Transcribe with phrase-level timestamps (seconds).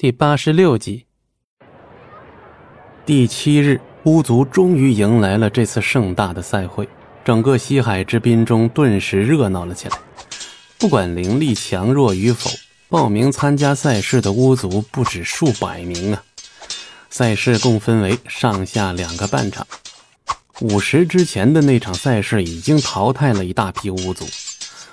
[0.00, 1.04] 第八十六集，
[3.04, 6.88] 第七日，巫族终于迎来了这次盛大的赛会，
[7.22, 9.98] 整个西海之滨中顿时热闹了起来。
[10.78, 12.48] 不管灵力强弱与否，
[12.88, 16.24] 报名参加赛事的巫族不止数百名啊！
[17.10, 19.66] 赛事共分为上下两个半场。
[20.62, 24.24] 午时之前的那场赛事已经淘汰了一大批巫族，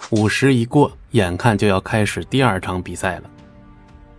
[0.10, 3.30] 午时一过，眼看就要开始第二场比赛了。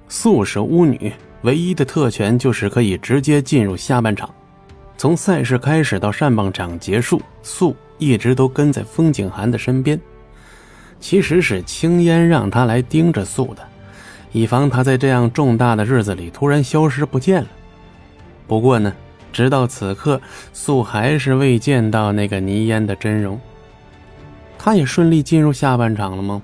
[0.09, 1.13] 素是巫女，
[1.43, 4.29] 唯一的特权就是可以直接进入下半场。
[4.97, 10.01] 从赛事开始到上半场结束，素一直都跟在风景寒的身边。
[10.99, 13.63] 其实是青烟让他来盯着素的，
[14.33, 17.49] 以防他在这样重大的日子里突然消失不见了。
[18.49, 18.93] 不过呢，
[19.33, 20.21] 直到此刻，
[20.52, 23.38] 素还是未见到那个倪烟的真容。
[24.59, 26.43] 他也顺利进入下半场了吗？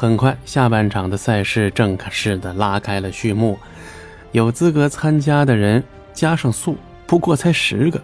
[0.00, 3.58] 很快，下半场的赛事正式的拉开了序幕。
[4.30, 8.00] 有资格参加的人加上素，不过才十个，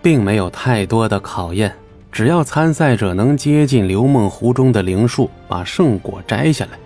[0.00, 1.74] 并没有太多的考验。
[2.12, 6.78] 只要参赛者能接近流梦湖中的灵树，把圣果摘下来。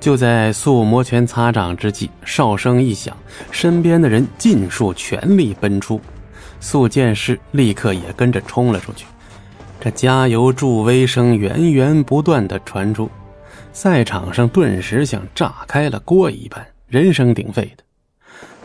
[0.00, 3.16] 就在素摩拳擦掌之际，哨声一响，
[3.52, 6.00] 身边的人尽数全力奔出。
[6.58, 9.06] 素见势，立刻也跟着冲了出去。
[9.82, 13.10] 这加油助威声源源不断的传出，
[13.72, 17.82] 赛场上顿时像炸开了锅一般，人声鼎沸的。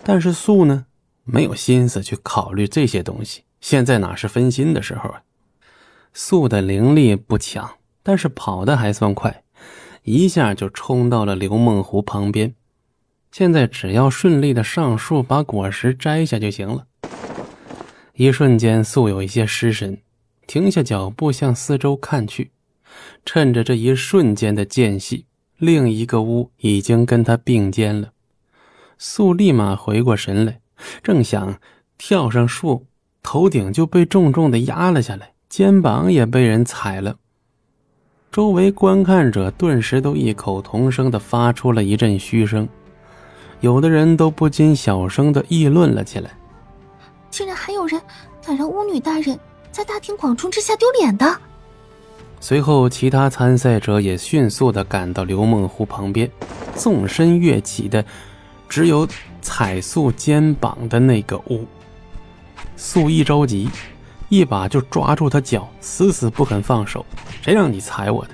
[0.03, 0.85] 但是素呢，
[1.23, 5.23] 没有心思去考虑这些东西，现在哪是分心的时候啊？
[6.13, 7.67] 素的灵力不强，
[8.03, 9.41] 但是跑的还算快，
[10.03, 12.53] 一下就冲到了刘梦湖旁边。
[13.31, 16.85] 现在只要顺利的上树，把果实摘下就行了。
[18.13, 19.97] 一瞬间，素有一些失神。
[20.47, 22.51] 停下脚步，向四周看去，
[23.25, 25.25] 趁着这一瞬间的间隙，
[25.57, 28.13] 另一个屋已经跟他并肩了。
[28.97, 30.61] 素立马回过神来，
[31.03, 31.59] 正想
[31.97, 32.85] 跳上树，
[33.21, 37.17] 头顶就被重重的压了下来，肩膀也被人踩了。
[38.31, 42.67] 周围观看者顿时都异口同声的发出了一阵嘘声，
[43.59, 46.31] 有的人都不禁小声的议论了起来
[47.29, 47.99] ：“竟然还有人
[48.45, 49.37] 敢让巫女大人！”
[49.77, 51.39] 在大庭广众之下丢脸的。
[52.39, 56.27] 随后，其他参赛者也迅速的赶到刘梦湖旁边，
[56.75, 58.03] 纵身跃起的，
[58.67, 59.07] 只有
[59.39, 61.63] 踩素肩膀的那个乌。
[62.75, 63.69] 素一着急，
[64.29, 67.05] 一把就抓住他脚，死死不肯放手。
[67.43, 68.31] 谁让你踩我的？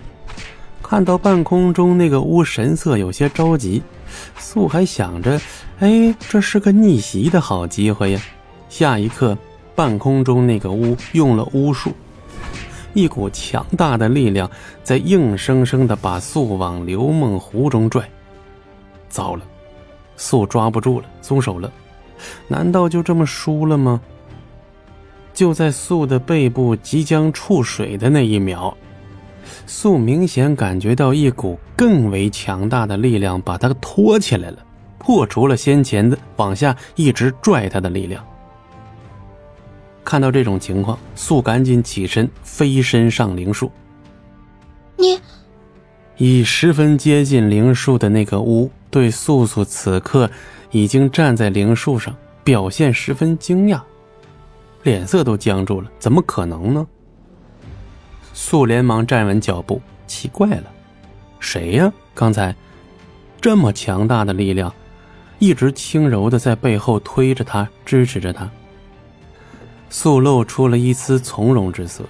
[0.82, 3.84] 看到半空中那个乌神色有些着急，
[4.38, 5.42] 素还想着，
[5.80, 8.22] 哎，这是个逆袭的好机会呀。
[8.70, 9.38] 下一刻。
[9.76, 11.92] 半空中那个巫用了巫术，
[12.94, 14.50] 一股强大的力量
[14.84, 18.08] 在硬生生的把素往流梦湖中拽。
[19.10, 19.44] 糟了，
[20.16, 21.72] 素抓不住了，松手了。
[22.48, 24.00] 难道就这么输了吗？
[25.34, 28.76] 就在素的背部即将触水的那一秒，
[29.66, 34.60] 素明显感觉到一股更为强大的力量把他拖起来了，
[35.00, 38.24] 破除了先前的往下一直拽他的力量。
[40.04, 43.72] 看到这种情况，素赶紧起身飞身上灵树。
[44.98, 45.20] 你，
[46.18, 50.30] 已十分接近灵树的那个屋对素素此刻
[50.72, 53.82] 已经站在灵树上，表现十分惊讶，
[54.84, 55.90] 脸色都僵住了。
[56.00, 56.86] 怎么可能呢？
[58.34, 60.64] 素连忙站稳脚步，奇怪了，
[61.40, 61.92] 谁呀？
[62.14, 62.56] 刚才
[63.42, 64.74] 这么强大的力量，
[65.40, 68.50] 一直轻柔的在背后推着他，支持着他。
[69.94, 72.04] 素露出了一丝从容之色，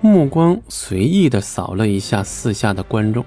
[0.00, 3.24] 目光随意的扫了一下四下的观众，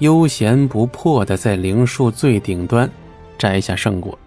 [0.00, 2.90] 悠闲不迫的在灵树最顶端
[3.38, 4.18] 摘下圣果。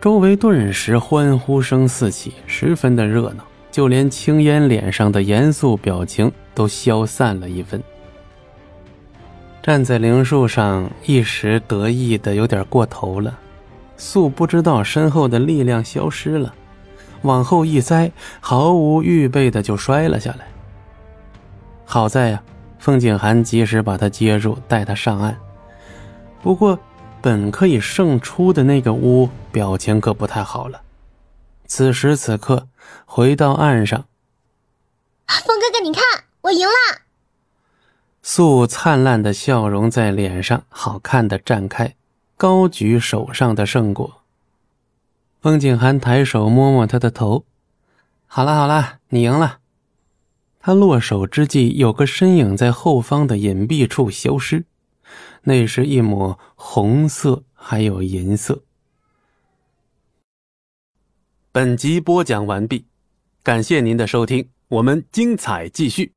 [0.00, 7.78] 周围顿时欢呼声四起，十分的热闹，就连青烟脸上的严肃表情都消散了一分。
[9.62, 13.38] 站在灵树上，一时得意的有点过头了，
[13.98, 16.54] 素不知道身后的力量消失了。
[17.26, 20.46] 往后一栽，毫无预备的就摔了下来。
[21.84, 22.42] 好在呀，
[22.78, 25.36] 风景寒及时把他接住，带他上岸。
[26.42, 26.78] 不过，
[27.20, 30.80] 本可以胜出的那个屋表情可不太好了。
[31.66, 32.68] 此时此刻，
[33.04, 34.04] 回到岸上，
[35.44, 36.02] 风哥哥，你看，
[36.42, 37.02] 我赢了。
[38.22, 41.94] 素灿烂的笑容在脸上好看的绽开，
[42.36, 44.22] 高举手上的圣果。
[45.46, 47.46] 风景寒抬手摸摸他的头。
[48.26, 49.60] 好了好了你赢了。
[50.58, 54.64] 他落手之际有个身影在后方的隐蔽处消失。
[55.44, 58.64] 那是一抹红色还有银色。
[61.52, 62.86] 本集播讲完毕
[63.44, 66.15] 感谢您的收听我们精彩继续。